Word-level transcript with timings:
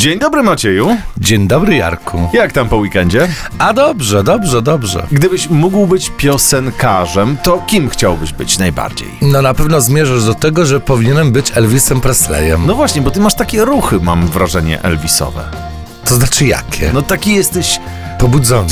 Dzień 0.00 0.18
dobry 0.18 0.42
Macieju. 0.42 0.96
Dzień 1.18 1.48
dobry, 1.48 1.76
Jarku. 1.76 2.28
Jak 2.32 2.52
tam 2.52 2.68
po 2.68 2.76
weekendzie? 2.76 3.28
A 3.58 3.72
dobrze, 3.72 4.24
dobrze, 4.24 4.62
dobrze. 4.62 5.06
Gdybyś 5.12 5.50
mógł 5.50 5.86
być 5.86 6.10
piosenkarzem, 6.16 7.36
to 7.42 7.58
kim 7.66 7.88
chciałbyś 7.88 8.32
być 8.32 8.58
najbardziej? 8.58 9.08
No 9.22 9.42
na 9.42 9.54
pewno 9.54 9.80
zmierzasz 9.80 10.24
do 10.24 10.34
tego, 10.34 10.66
że 10.66 10.80
powinienem 10.80 11.32
być 11.32 11.52
Elvisem 11.54 12.00
Presleyem. 12.00 12.66
No 12.66 12.74
właśnie, 12.74 13.02
bo 13.02 13.10
ty 13.10 13.20
masz 13.20 13.34
takie 13.34 13.64
ruchy, 13.64 14.00
mam 14.02 14.26
wrażenie, 14.26 14.82
Elvisowe. 14.82 15.44
To 16.04 16.14
znaczy 16.14 16.46
jakie? 16.46 16.90
No 16.94 17.02
taki 17.02 17.34
jesteś... 17.34 17.80
Pobudzony. 18.20 18.68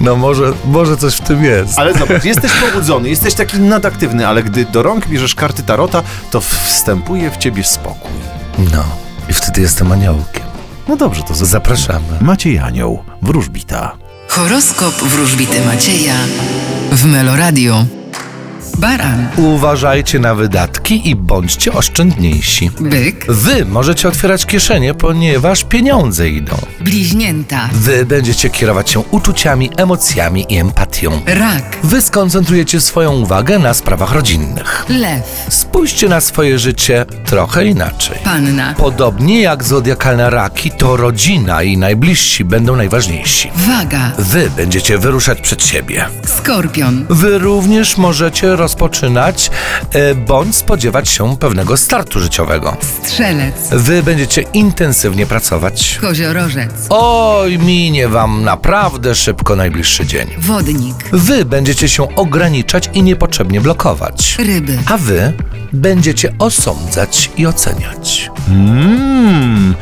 No 0.00 0.16
może, 0.16 0.52
może 0.64 0.96
coś 0.96 1.14
w 1.14 1.20
tym 1.20 1.44
jest. 1.44 1.78
Ale 1.78 1.98
zobacz, 1.98 2.24
jesteś 2.24 2.52
pobudzony, 2.52 3.08
jesteś 3.08 3.34
taki 3.34 3.58
nadaktywny, 3.58 4.26
ale 4.26 4.42
gdy 4.42 4.64
do 4.64 4.82
rąk 4.82 5.08
bierzesz 5.08 5.34
karty 5.34 5.62
tarota, 5.62 6.02
to 6.30 6.40
wstępuje 6.40 7.30
w 7.30 7.36
ciebie 7.36 7.64
spokój. 7.64 8.10
No. 8.72 8.84
I 9.28 9.32
wtedy 9.32 9.60
jestem 9.60 9.92
aniołkiem. 9.92 10.44
No 10.88 10.96
dobrze, 10.96 11.22
to 11.22 11.34
za... 11.34 11.46
Zapraszamy. 11.46 12.18
Maciej 12.20 12.58
Anioł, 12.58 13.04
wróżbita. 13.22 13.96
Horoskop 14.28 14.94
wróżbity 14.94 15.66
Macieja 15.66 16.14
w 16.92 17.04
Meloradio. 17.04 17.84
Baran, 18.78 19.28
Uważajcie 19.36 20.18
na 20.18 20.34
wydatki 20.34 21.08
i 21.10 21.16
bądźcie 21.16 21.72
oszczędniejsi. 21.72 22.70
byk, 22.80 23.24
Wy 23.28 23.64
możecie 23.64 24.08
otwierać 24.08 24.46
kieszenie, 24.46 24.94
ponieważ 24.94 25.64
pieniądze 25.64 26.28
idą. 26.28 26.56
bliźnięta, 26.80 27.68
Wy 27.72 28.06
będziecie 28.06 28.50
kierować 28.50 28.90
się 28.90 29.00
uczuciami, 29.00 29.70
emocjami 29.76 30.46
i 30.48 30.56
empatią. 30.56 31.20
rak, 31.26 31.76
Wy 31.84 32.02
skoncentrujecie 32.02 32.80
swoją 32.80 33.12
uwagę 33.12 33.58
na 33.58 33.74
sprawach 33.74 34.12
rodzinnych. 34.12 34.84
lew, 34.88 35.46
Spójrzcie 35.48 36.08
na 36.08 36.20
swoje 36.20 36.58
życie 36.58 37.06
trochę 37.26 37.66
inaczej. 37.66 38.18
panna, 38.24 38.74
Podobnie 38.78 39.40
jak 39.42 39.64
zodiakalne 39.64 40.30
raki, 40.30 40.70
to 40.70 40.96
rodzina 40.96 41.62
i 41.62 41.76
najbliżsi 41.76 42.44
będą 42.44 42.76
najważniejsi. 42.76 43.50
waga, 43.56 44.12
Wy 44.18 44.50
będziecie 44.56 44.98
wyruszać 44.98 45.40
przed 45.40 45.64
siebie. 45.66 46.04
skorpion, 46.26 47.06
Wy 47.10 47.38
również 47.38 47.96
możecie 47.96 48.56
rozpoczynać 48.68 49.50
e, 49.92 50.14
bądź 50.14 50.56
spodziewać 50.56 51.08
się 51.08 51.36
pewnego 51.36 51.76
startu 51.76 52.20
życiowego. 52.20 52.76
strzelec, 53.02 53.54
Wy 53.70 54.02
będziecie 54.02 54.42
intensywnie 54.42 55.26
pracować. 55.26 55.98
koziorożec, 56.00 56.70
Oj, 56.90 57.58
minie 57.58 58.08
wam 58.08 58.44
naprawdę 58.44 59.14
szybko 59.14 59.56
najbliższy 59.56 60.06
dzień. 60.06 60.26
wodnik, 60.38 60.96
Wy 61.12 61.44
będziecie 61.44 61.88
się 61.88 62.16
ograniczać 62.16 62.90
i 62.94 63.02
niepotrzebnie 63.02 63.60
blokować. 63.60 64.36
ryby, 64.38 64.78
A 64.86 64.96
wy 64.96 65.32
będziecie 65.72 66.32
osądzać 66.38 67.30
i 67.36 67.46
oceniać. 67.46 68.30
Mmm, 68.48 69.74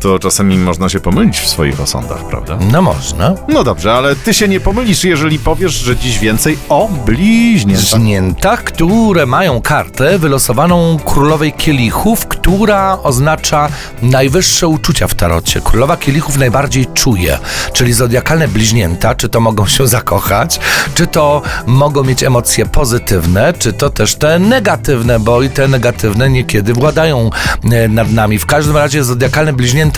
to 0.00 0.18
czasami 0.18 0.58
można 0.58 0.88
się 0.88 1.00
pomylić 1.00 1.40
w 1.40 1.48
swoich 1.48 1.80
osądach, 1.80 2.24
prawda? 2.28 2.58
No 2.72 2.82
można. 2.82 3.34
No 3.48 3.64
dobrze, 3.64 3.92
ale 3.92 4.16
ty 4.16 4.34
się 4.34 4.48
nie 4.48 4.60
pomylisz, 4.60 5.04
jeżeli 5.04 5.38
powiesz, 5.38 5.72
że 5.72 5.96
dziś 5.96 6.18
więcej 6.18 6.58
o 6.68 6.88
bliźniętach. 7.06 7.84
Żniętach, 7.84 8.64
które 8.64 9.26
mają 9.26 9.62
kartę 9.62 10.18
wylosowaną 10.18 10.98
królowej 11.04 11.52
kielichów, 11.52 12.26
która 12.26 12.98
oznacza 13.02 13.68
najwyższe 14.02 14.68
uczucia 14.68 15.08
w 15.08 15.14
tarocie. 15.14 15.60
Królowa 15.60 15.96
kielichów 15.96 16.38
najbardziej 16.38 16.86
czuje, 16.94 17.38
czyli 17.72 17.92
zodiakalne 17.92 18.48
bliźnięta, 18.48 19.14
czy 19.14 19.28
to 19.28 19.40
mogą 19.40 19.66
się 19.66 19.86
zakochać, 19.86 20.60
czy 20.94 21.06
to 21.06 21.42
mogą 21.66 22.04
mieć 22.04 22.22
emocje 22.22 22.66
pozytywne, 22.66 23.52
czy 23.58 23.72
to 23.72 23.90
też 23.90 24.16
te 24.16 24.38
negatywne, 24.38 25.20
bo 25.20 25.42
i 25.42 25.50
te 25.50 25.68
negatywne 25.68 26.30
niekiedy 26.30 26.72
władają 26.72 27.30
e, 27.72 27.88
nad 27.88 28.12
nami. 28.12 28.38
W 28.38 28.46
każdym 28.46 28.76
razie 28.76 29.04
zodiakalne 29.04 29.52
bliźnięta 29.52 29.89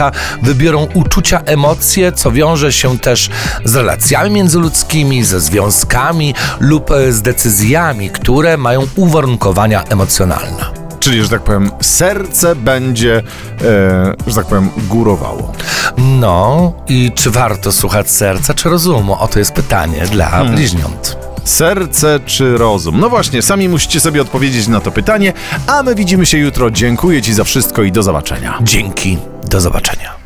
wybiorą 0.43 0.87
uczucia, 0.95 1.41
emocje, 1.45 2.12
co 2.12 2.33
wiąże 2.33 2.73
się 2.73 2.98
też 2.98 3.31
z 3.65 3.75
relacjami 3.75 4.31
międzyludzkimi, 4.31 5.25
ze 5.25 5.41
związkami 5.41 6.35
lub 6.61 6.91
e, 6.91 7.13
z 7.13 7.23
decyzjami, 7.23 8.11
które 8.11 8.57
mają 8.57 8.86
uwarunkowania 8.97 9.85
emocjonalne. 9.85 10.83
Czyli, 11.01 11.23
że 11.23 11.29
tak 11.29 11.42
powiem, 11.42 11.70
serce 11.81 12.57
będzie, 12.57 13.17
e, 13.17 14.14
że 14.27 14.35
tak 14.35 14.47
powiem, 14.47 14.70
górowało. 14.89 15.52
No 15.98 16.73
i 16.89 17.13
czy 17.14 17.31
warto 17.31 17.73
słuchać 17.73 18.11
serca 18.11 18.55
czy 18.55 18.69
rozumu? 18.69 19.17
Oto 19.20 19.39
jest 19.39 19.52
pytanie 19.52 20.07
dla 20.07 20.45
bliźniąt. 20.45 21.21
Serce 21.45 22.20
czy 22.27 22.58
rozum? 22.58 23.01
No 23.01 23.08
właśnie, 23.08 23.42
sami 23.42 23.69
musicie 23.69 24.01
sobie 24.01 24.23
odpowiedzieć 24.23 24.69
na 24.69 24.80
to 24.80 24.91
pytanie, 24.91 25.33
a 25.67 25.83
my 25.83 25.95
widzimy 25.95 26.27
się 26.27 26.39
jutro. 26.39 26.70
Dziękuję 26.70 27.23
Ci 27.23 27.35
za 27.35 27.45
wszystko 27.45 27.83
i 27.83 27.92
do 27.92 28.03
zobaczenia. 28.03 28.58
Dzięki, 28.63 29.19
do 29.45 29.61
zobaczenia. 29.61 30.21